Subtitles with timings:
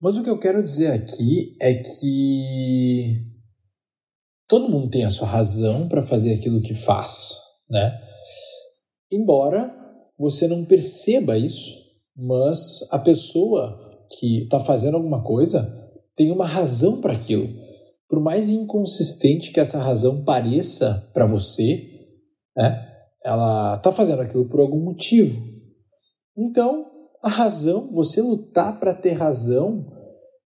[0.00, 3.22] Mas o que eu quero dizer aqui é que
[4.48, 7.36] todo mundo tem a sua razão para fazer aquilo que faz,
[7.68, 8.00] né?
[9.12, 9.74] Embora
[10.18, 11.76] você não perceba isso,
[12.16, 13.78] mas a pessoa
[14.18, 15.70] que está fazendo alguma coisa
[16.16, 17.48] tem uma razão para aquilo.
[18.08, 21.88] Por mais inconsistente que essa razão pareça para você,
[22.56, 22.86] né?
[23.22, 25.40] Ela está fazendo aquilo por algum motivo.
[26.36, 26.89] Então,
[27.22, 29.86] a razão, você lutar para ter razão,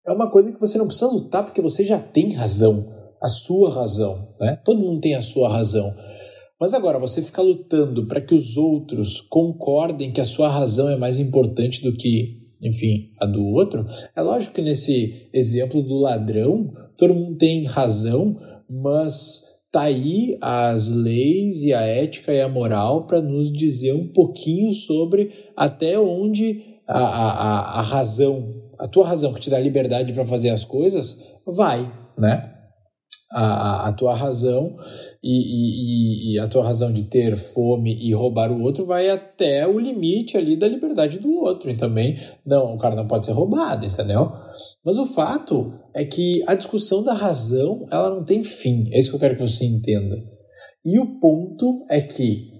[0.06, 3.74] é uma coisa que você não precisa lutar porque você já tem razão, a sua
[3.74, 4.60] razão, né?
[4.66, 5.94] Todo mundo tem a sua razão.
[6.60, 10.96] Mas agora, você ficar lutando para que os outros concordem que a sua razão é
[10.96, 16.72] mais importante do que, enfim, a do outro, é lógico que nesse exemplo do ladrão,
[16.98, 18.38] todo mundo tem razão,
[18.70, 24.08] mas tá aí as leis e a ética e a moral para nos dizer um
[24.08, 30.14] pouquinho sobre até onde a, a, a razão, a tua razão que te dá liberdade
[30.14, 32.53] para fazer as coisas, vai, né?
[33.34, 34.78] A, a tua razão
[35.24, 39.68] e, e, e, a tua razão de ter fome e roubar o outro vai até
[39.68, 41.70] o limite ali da liberdade do outro.
[41.70, 44.32] E também, não, o cara não pode ser roubado, entendeu?
[44.86, 48.88] Mas o fato é que a discussão da razão, ela não tem fim.
[48.92, 50.16] É isso que eu quero que você entenda.
[50.86, 52.52] E o ponto é que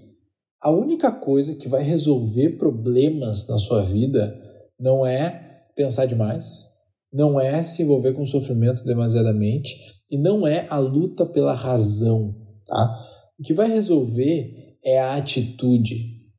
[0.60, 4.34] a única coisa que vai resolver problemas na sua vida
[4.80, 6.73] não é pensar demais,
[7.14, 12.34] não é se envolver com sofrimento demasiadamente e não é a luta pela razão,
[12.66, 13.06] tá?
[13.38, 15.96] O que vai resolver é a atitude,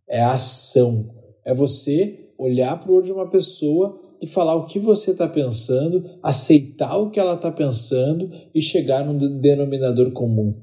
[0.08, 1.09] é a ação,
[1.45, 5.28] é você olhar para o olho de uma pessoa e falar o que você está
[5.28, 10.62] pensando, aceitar o que ela está pensando e chegar num denominador comum,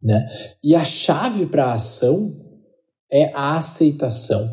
[0.00, 0.28] né?
[0.62, 2.40] E a chave para a ação
[3.10, 4.44] é a aceitação.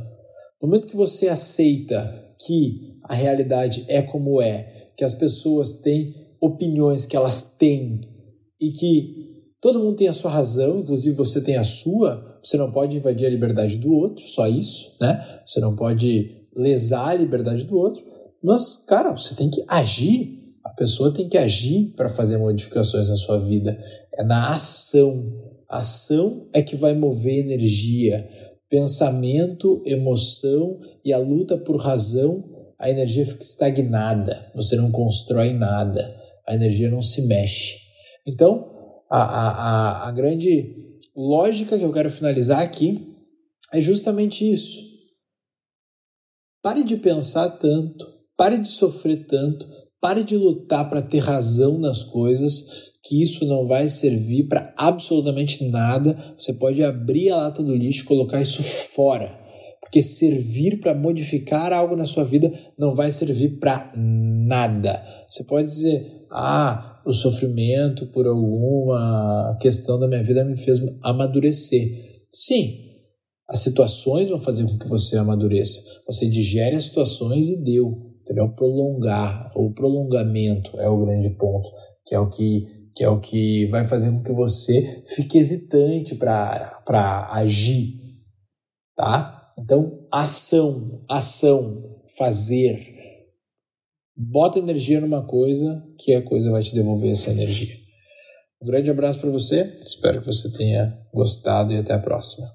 [0.59, 6.15] No momento que você aceita que a realidade é como é, que as pessoas têm
[6.39, 8.07] opiniões que elas têm
[8.57, 12.71] e que todo mundo tem a sua razão, inclusive você tem a sua, você não
[12.71, 15.41] pode invadir a liberdade do outro, só isso, né?
[15.45, 18.01] Você não pode lesar a liberdade do outro,
[18.41, 20.39] mas, cara, você tem que agir.
[20.63, 23.77] A pessoa tem que agir para fazer modificações na sua vida.
[24.13, 25.33] É na ação.
[25.67, 28.25] A ação é que vai mover energia.
[28.69, 36.19] Pensamento, emoção e a luta por razão a energia fica estagnada, você não constrói nada,
[36.47, 37.75] a energia não se mexe.
[38.27, 38.71] Então,
[39.07, 40.75] a, a, a grande
[41.15, 43.07] lógica que eu quero finalizar aqui
[43.71, 44.79] é justamente isso.
[46.63, 48.03] Pare de pensar tanto,
[48.35, 49.67] pare de sofrer tanto,
[50.01, 55.67] pare de lutar para ter razão nas coisas, que isso não vai servir para absolutamente
[55.69, 56.33] nada.
[56.35, 59.39] Você pode abrir a lata do lixo e colocar isso fora.
[59.91, 65.03] Porque servir para modificar algo na sua vida não vai servir para nada.
[65.27, 71.89] Você pode dizer: ah, o sofrimento por alguma questão da minha vida me fez amadurecer.
[72.33, 72.85] Sim,
[73.49, 75.81] as situações vão fazer com que você amadureça.
[76.07, 78.13] Você digere as situações e deu.
[78.21, 78.47] Entendeu?
[78.55, 81.69] Prolongar, o prolongamento é o grande ponto,
[82.05, 82.65] que é o que,
[82.95, 87.99] que, é o que vai fazer com que você fique hesitante para agir.
[88.95, 89.40] Tá?
[89.71, 92.93] Então, ação, ação, fazer.
[94.13, 97.73] Bota energia numa coisa que a coisa vai te devolver essa energia.
[98.61, 102.45] Um grande abraço para você, espero que você tenha gostado e até a próxima.